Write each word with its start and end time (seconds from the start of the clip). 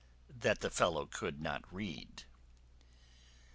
that 0.35 0.61
the 0.61 0.71
fellow 0.71 1.05
could 1.05 1.39
not 1.39 1.63
read. 1.71 2.23